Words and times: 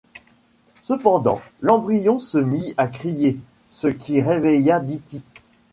Cependant, 0.81 1.43
l'embryon 1.61 2.17
se 2.17 2.39
mit 2.39 2.73
à 2.77 2.87
crier, 2.87 3.37
ce 3.69 3.85
qui 3.87 4.19
réveilla 4.19 4.79
Diti. 4.79 5.21